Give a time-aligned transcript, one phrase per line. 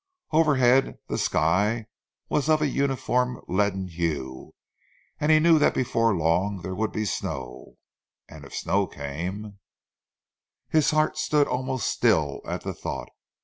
[0.31, 1.85] Overhead the sky
[2.27, 4.55] was of a uniform leaden hue
[5.19, 7.75] and he knew that before long there would be snow.
[8.27, 9.59] And if snow came
[10.69, 13.09] His heart stood almost still at the thought.